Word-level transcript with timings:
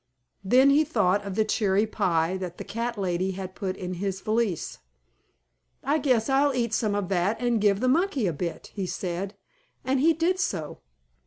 Then 0.43 0.71
he 0.71 0.83
thought 0.83 1.23
of 1.23 1.35
the 1.35 1.45
cherry 1.45 1.85
pie, 1.85 2.35
that 2.37 2.57
the 2.57 2.63
cat 2.63 2.97
lady 2.97 3.33
had 3.33 3.53
put 3.53 3.77
in 3.77 3.93
his 4.01 4.19
valise. 4.19 4.79
"I 5.83 5.99
guess 5.99 6.27
I'll 6.27 6.55
eat 6.55 6.73
some 6.73 6.95
of 6.95 7.07
that 7.09 7.39
and 7.39 7.61
give 7.61 7.81
the 7.81 7.87
monkey 7.87 8.25
a 8.25 8.33
bit," 8.33 8.71
he 8.73 8.87
said, 8.87 9.35
and 9.85 9.99
he 9.99 10.13
did 10.13 10.39
so. 10.39 10.79